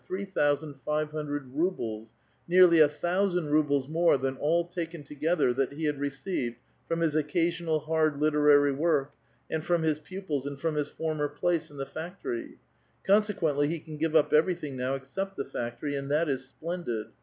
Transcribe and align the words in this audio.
three 0.07 0.25
thousand 0.25 0.73
^\q 0.73 1.11
hundred 1.11 1.47
rubles— 1.53 2.11
nearly 2.47 2.79
a 2.79 2.89
thousand 2.89 3.47
rubles 3.51 3.87
more 3.87 4.17
than 4.17 4.35
all 4.37 4.65
taken 4.65 5.03
together 5.03 5.53
that 5.53 5.73
he 5.73 5.83
had 5.83 5.99
received 5.99 6.55
from 6.87 7.01
his 7.01 7.13
occasional 7.13 7.81
hard 7.81 8.15
litei^arv 8.15 8.75
work 8.77 9.11
and 9.51 9.63
from 9.63 9.83
his 9.83 9.99
pupils 9.99 10.47
and 10.47 10.59
from 10.59 10.73
his 10.73 10.87
former 10.87 11.27
place 11.27 11.69
in 11.69 11.77
the 11.77 11.85
factor}'; 11.85 12.49
conse 13.07 13.35
quently 13.37 13.67
he 13.67 13.77
can 13.79 13.95
give 13.95 14.15
up 14.15 14.33
everything 14.33 14.75
now 14.75 14.95
except 14.95 15.37
the 15.37 15.45
factory, 15.45 15.95
and 15.95 16.09
that 16.09 16.27
is 16.27 16.45
splendid. 16.47 17.05